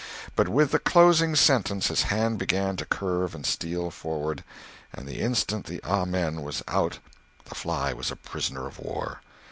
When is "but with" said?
0.35-0.71